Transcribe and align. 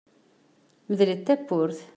Medlet 0.89 1.21
tawwurt. 1.27 1.79